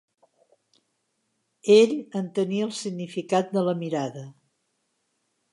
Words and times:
Ell 1.75 1.93
entenia 2.21 2.71
el 2.71 2.73
significat 2.81 3.55
de 3.59 3.67
la 3.71 3.79
mirada. 3.85 4.29